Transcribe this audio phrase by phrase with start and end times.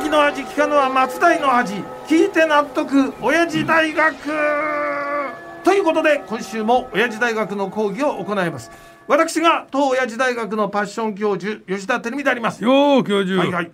[0.00, 1.74] 時の味聞かぬは松代の味
[2.08, 4.16] 聞いて納得親父大学。
[5.62, 8.70] ということで今週も親父大学の講義を行います。
[9.06, 12.64] 私が当親父大学のパッション教授吉田照美であります。
[12.64, 13.70] よう教授、はいはい。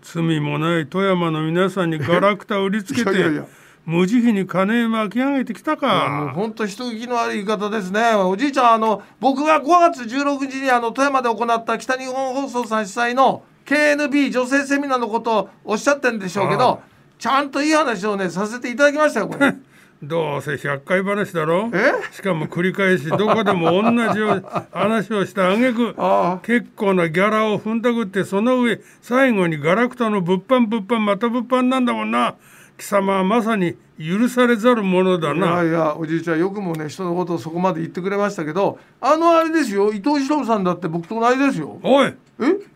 [0.00, 3.44] 罪もない富山の皆さんに ガラクタ売りつけていやいやいや。
[3.84, 8.14] 無慈悲に金巻き上げてきたもうか本当人聞きの悪い言い方ですね。
[8.14, 16.80] おじいちゃんあの僕が5月16日にあの富山で行った北日本放送さん主催の KNB 女性セミナーのことをおっしゃってんでしょうけあど
[17.18, 19.54] ちゃんといい話をねさせていただきましたよこれ。
[20.02, 21.70] どうせ100回話だろ？
[21.72, 21.92] え？
[22.12, 32.34] しかも繰り返しどこでも同じよう話をした挙句あ 結構なギャラを踏んだくってその上最後にガラクタの物販物販また物販なんだもんな。
[32.76, 41.78] 貴様はまさに許されざるものだいやないやおじいちゃんよくもね人のことをそこまで言ってくれましたけどあのあれですよ伊藤四郎さんだって僕と同じですよ。
[41.82, 42.14] おいえ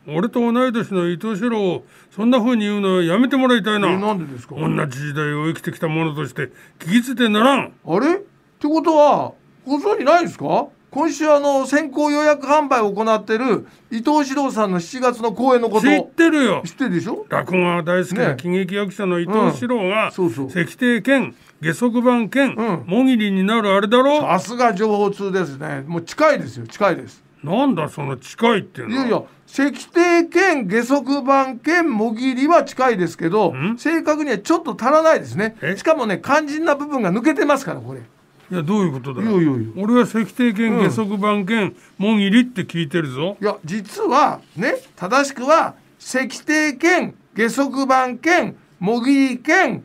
[0.08, 4.54] 俺と同い年の伊藤四郎をそんな風に言うのやめてもらいたいえななんでですか？
[4.54, 7.72] 同じ時代を生きてきた者として聞き捨てならん。
[7.86, 8.16] あれ？
[8.16, 8.18] っ
[8.58, 9.32] てことは
[9.66, 10.68] ご存じないですか？
[10.90, 15.86] 今週あの先行予約販売を行ってる伊藤四郎さんの7月の公演のこと。
[15.86, 16.62] 知ってるよ。
[16.64, 17.26] 知ってるでしょ？
[17.28, 20.46] 落語が大好きなね喜劇役者の伊藤四郎が、そうそう。
[20.48, 22.84] 石庭兼下足版兼、うん。
[22.86, 24.22] もぎりになるあれだろ。
[24.22, 25.84] さすが情報通ですね。
[25.86, 29.06] もう近いですよ近いですなんだその近いっていうのは。
[29.06, 29.62] いやいや石
[29.94, 33.76] 庭兼下足版兼もぎりは近いですけどん？
[33.78, 35.56] 正確にはちょっと足らないですね。
[35.60, 35.76] え？
[35.76, 38.00] しかもね肝心な部分が抜けてますからこれ。
[38.00, 39.22] いやどういうことだ？
[39.22, 39.52] いやいやいや。
[39.76, 43.36] 俺は石庭兼下足版兼もぎりって聞いてるぞ。
[43.40, 49.82] いや実はね正しくは石庭兼下足版兼もぎり兼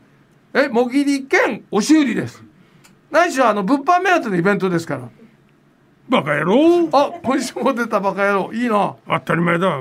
[0.54, 2.42] えもぎり兼押し売りです。
[3.10, 5.08] 何しろあの物販目当てのイベントですから
[6.08, 6.88] バカ野郎。
[6.92, 8.52] あ今週も出たバカ野郎。
[8.52, 8.94] いいな。
[9.08, 9.80] 当たり前だ。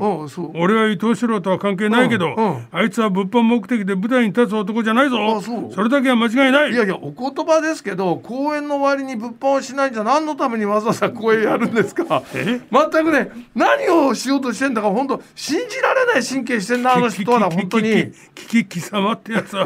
[0.56, 2.68] 俺は伊藤四郎とは関係ないけど、うんうん。
[2.72, 5.38] あいつは物販目的で舞台に立つ男じゃないぞ。
[5.38, 5.84] あそう。
[5.84, 6.72] れだけは間違いない。
[6.72, 12.24] いやいやお言葉ですけど公演の終わりに物販をしないんじゃ何のためにわざわざ公演やるんですか。
[12.34, 12.60] え？
[12.72, 18.12] 全くね何をしようとしてんだか本当信じられない神経してんなあの人はな本当に。
[18.34, 19.66] キキキ貴様ってやつは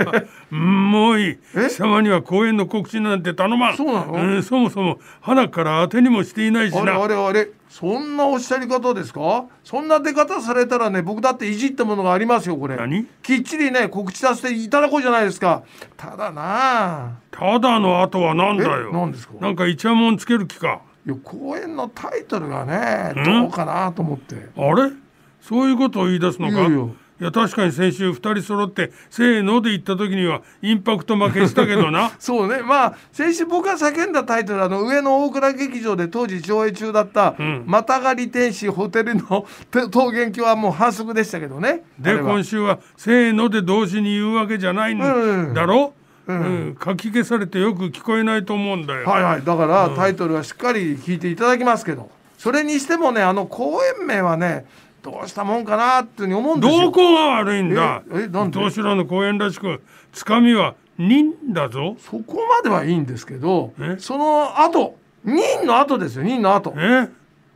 [0.51, 9.45] うんもういいえ貴様には公演の告知なんて頼まんそうなのんそもそも花から当てにもしていないしあれなあれあれそんなおっしゃり方ですか？
[9.63, 12.75] そんな出方されたらね僕だっていじったものがありますよこれ。
[12.75, 13.05] 何？
[13.21, 15.63] きっちりね告知させていただこうじゃないですか。
[15.95, 16.41] ただな。
[16.43, 19.35] あただの後はなんだえよ何ですか？
[19.39, 20.81] なんかイチャモンつける気か。
[21.05, 23.23] いや公演のタイトルがねん？
[23.23, 24.49] どうかなと思って。
[24.57, 24.91] あれ？
[25.41, 26.53] そういうことを言い出すのか？
[26.55, 26.85] いやいや
[27.19, 32.11] いや確かに先週2人揃ってせーので言った時にはインパクト負けしたけどな。
[32.19, 32.61] そうね。
[32.61, 41.83] まあ先週僕が叫んだタイトルあの上野大倉劇場で当時上映中だったん「またがり天使ホテルのて桃源郷」はもう反則でしたけどね。
[41.99, 45.53] あで今週はせーので同時に言うわけじゃないんうん。
[45.53, 45.93] だろ、
[46.27, 46.39] ううん。
[46.69, 49.43] ん書き消されてよく聞こえないと思うんだよ、はいはい。
[49.43, 52.09] だからタイトルはしっかり聞いていただきますけど。
[52.37, 54.65] それにしてもねあの公演名はね
[55.01, 56.81] どうしたもんかなってに思うんですよ。
[56.83, 58.03] どこが悪いんだ？
[58.11, 58.59] ええなんで？
[58.59, 61.95] 伊藤四郎の公演らしくつかみは忍だぞ。
[61.99, 63.95] そこまではいいんですけどえ？
[63.99, 66.73] その後任の後ですよ任の後。
[66.77, 67.09] え？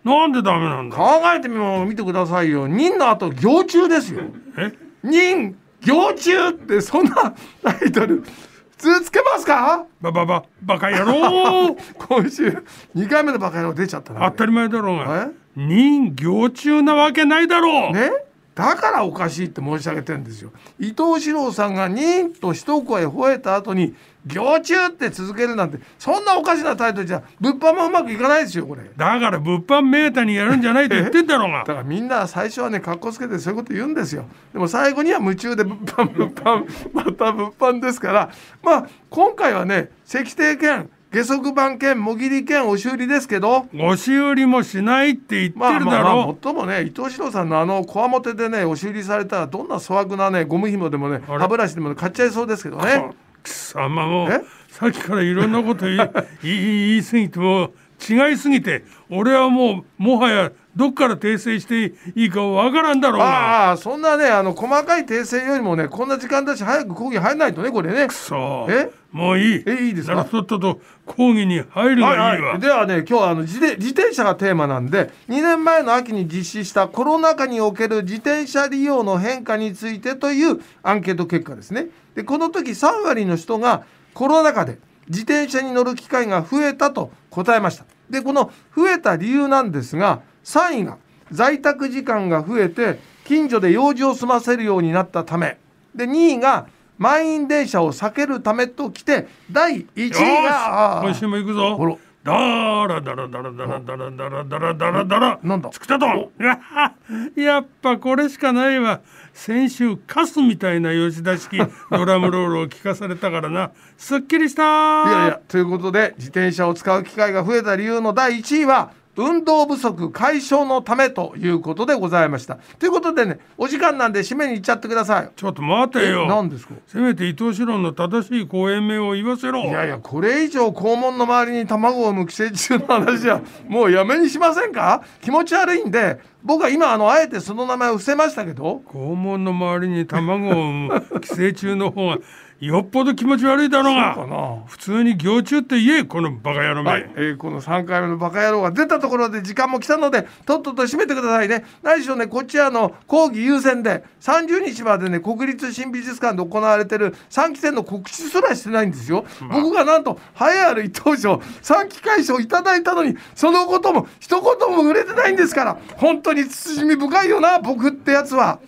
[0.03, 0.97] なんでダメなんだ？
[0.97, 2.67] 考えてみも見てくださいよ。
[2.67, 4.23] 任の後行中ですよ。
[4.57, 4.71] え？
[5.03, 7.33] 任行中ってそんな
[7.63, 8.23] タイトル
[8.71, 9.85] 普通つけますか？
[10.01, 11.75] ババババカ野郎。
[12.09, 12.63] 今週
[12.95, 14.29] 2回目のバカ野郎出ちゃったな。
[14.31, 15.42] 当たり前だろうがえ？
[15.55, 18.11] 任行中なわけないだろう、ね？
[18.55, 20.51] だからおかしいって申し上げてるんですよ。
[20.79, 23.95] 伊藤四郎さんが「任」と一声吠えた後に
[24.27, 28.83] 「行中」って続けるなんてそんなおかしなタイトルじゃ物販もうまくいかないですよこれ。
[28.95, 31.59] だから物販メーターにやるんじゃないと言ってんだろうが。
[31.59, 34.25] だからみんな最初はね格好つけてそういうこと言うんですよ。
[34.53, 38.29] でも最後には夢中で物販物販また物販ですから。
[38.61, 43.67] まあ今回はね石庭兼下足版兼もぎり兼押し売りですけど。
[43.75, 53.11] 押し売りもしないって言ってまあるだまあまあもろっともね伊藤四郎さんのあのこわもてでね押し売りされたらどんな粗悪なねゴム紐でもね歯ブラシでもね買っちゃいそうですけどね。
[53.43, 54.41] 貴様もえ？
[54.69, 55.97] さっきからいろんなこと言い
[56.41, 57.71] 言い言い過ぎても
[58.09, 63.25] 違いすぎて俺はもうもはやどっから訂正していいかわからんだろうな。
[63.25, 68.07] ああそんなねあの細かい訂正よりもねこんな時間だし早く講義入らないとねこれね。
[68.09, 68.89] そうえ？
[69.13, 69.63] もういい。
[69.65, 70.21] えいいですか？
[70.21, 81.87] っとと講義に入るがいいわ、ではね今日はあの自転自転車がテーマなんで2年前の秋に実施したコロナ禍における自転車利用の変化についてというアンケート結果ですね。
[82.15, 83.83] でこの時3割の人が
[84.13, 87.85] コロナ禍で自転車に乗る機会が増えたと答えました。
[88.09, 90.97] でこの増えた理由なんですが3位が
[91.31, 95.57] 在宅時間が増えて近所で用事を済ませるようになったため。
[95.95, 100.09] で2位が満員電車を避けるためときて第1位
[100.43, 101.99] が今週も行くぞ。
[102.23, 103.01] だら。
[103.01, 105.69] だらだらだらだらだらだらだらだらなんだ？
[105.71, 106.07] つくたと。
[106.07, 106.29] ん
[107.35, 109.01] やっぱこれしかないわ。
[109.33, 111.57] 先週カスみたいな吉田式
[111.91, 113.71] ドラムロールを聞かされたからな。
[113.97, 114.63] すっきりした。
[114.63, 122.57] いやいやということで自転車を使う機会が増えた理由の第1位は運動不足解消のためということでございました。
[122.79, 125.29] ということでねお時間なんで締めに行っちゃってください。
[125.35, 126.25] ちょっと待てよ。
[126.25, 126.73] 何ですか？
[126.87, 129.61] せめて伊藤四郎の正しい公演名を言わせろ。
[129.61, 135.03] いやいやこれ以上肛門の周りに卵を産む寄生虫の話はもうやめにしませんか？
[135.21, 138.81] 気持ち悪いんで僕は今あのあえてその名前を伏せましたけど。
[138.87, 142.17] 肛門の周りに卵を産む寄生虫の方が
[142.65, 144.63] よっぽど気持ち悪いだろうかがな。
[144.67, 151.65] 普通に行虫って言えこのバカ野郎め、はい、えーこの3回目のバカ野郎が出たところで時間も来たのでとっとと締めてくださいね。
[151.81, 168.59] 何しろねこっちはあの講義優先で30日までね国立新美術館で行われてる3期生の告知すらしてないんですよ、僕がなんと栄えある一等賞3期会賞いただいたのにそのことも一言も触れてないんですから本当に慎み深いよな僕ってやつは。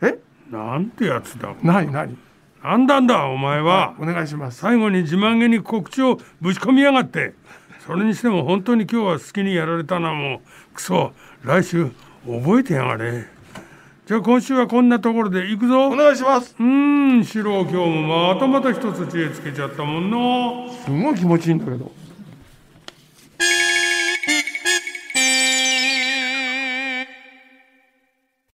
[0.00, 0.16] え？
[0.48, 1.54] なんてやつだ。
[1.62, 2.16] 何何
[2.62, 3.94] なんだんだお前は。
[3.98, 4.58] お願いします。
[4.58, 7.34] 最後に自慢げに告知をぶち込みやがって。
[7.86, 10.42] それにしても本当に今日は好きにやられたなも
[10.72, 10.74] う。
[10.74, 11.12] くそ
[11.42, 11.90] 来週
[12.26, 13.24] 覚えてやがれ。
[14.06, 15.86] じゃあ今週はこんなところで行くぞ。
[15.86, 16.54] お願いします。
[16.58, 21.90] うーん四郎今日もまたまた一つ知恵つけちゃったもんなすごい気持ちいいんだけど